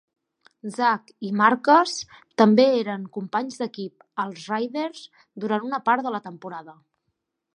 Zach 0.75 1.11
i 1.27 1.29
Marques 1.41 1.91
també 2.43 2.65
eren 2.79 3.03
companys 3.17 3.61
d'equip 3.63 4.07
als 4.25 4.49
Raiders 4.55 5.05
durant 5.45 5.71
una 5.71 5.81
part 5.91 6.09
de 6.09 6.17
la 6.19 6.25
temporada. 6.31 6.77